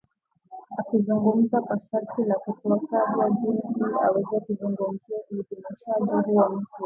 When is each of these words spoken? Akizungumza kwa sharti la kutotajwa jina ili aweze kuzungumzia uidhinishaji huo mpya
Akizungumza 0.79 1.61
kwa 1.61 1.79
sharti 1.91 2.23
la 2.23 2.35
kutotajwa 2.35 3.29
jina 3.31 3.59
ili 3.75 3.93
aweze 4.07 4.39
kuzungumzia 4.39 5.17
uidhinishaji 5.31 6.11
huo 6.25 6.49
mpya 6.49 6.67